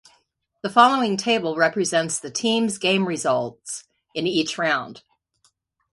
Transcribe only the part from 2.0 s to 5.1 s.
the teams game results in each round.